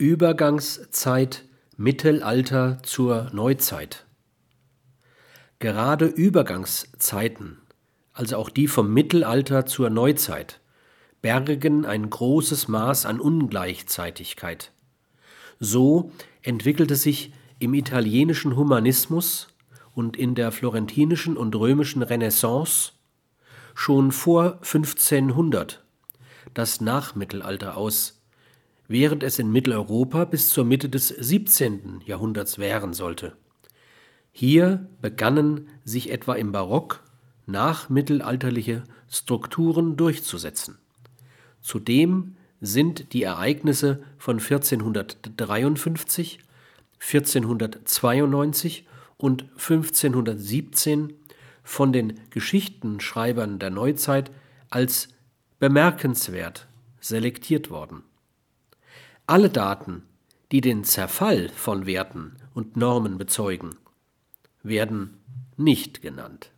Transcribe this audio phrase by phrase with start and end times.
[0.00, 1.44] Übergangszeit
[1.76, 4.06] Mittelalter zur Neuzeit.
[5.58, 7.58] Gerade Übergangszeiten,
[8.12, 10.60] also auch die vom Mittelalter zur Neuzeit,
[11.20, 14.70] bergen ein großes Maß an Ungleichzeitigkeit.
[15.58, 16.12] So
[16.42, 19.48] entwickelte sich im italienischen Humanismus
[19.96, 22.92] und in der florentinischen und römischen Renaissance
[23.74, 25.82] schon vor 1500
[26.54, 28.17] das Nachmittelalter aus,
[28.88, 32.00] während es in Mitteleuropa bis zur Mitte des 17.
[32.04, 33.36] Jahrhunderts währen sollte.
[34.32, 37.02] Hier begannen sich etwa im Barock
[37.46, 40.78] nachmittelalterliche Strukturen durchzusetzen.
[41.60, 46.40] Zudem sind die Ereignisse von 1453,
[47.00, 48.86] 1492
[49.16, 51.12] und 1517
[51.62, 54.30] von den Geschichtenschreibern der Neuzeit
[54.70, 55.08] als
[55.58, 56.66] bemerkenswert
[57.00, 58.02] selektiert worden.
[59.30, 60.04] Alle Daten,
[60.52, 63.76] die den Zerfall von Werten und Normen bezeugen,
[64.62, 65.18] werden
[65.58, 66.50] nicht genannt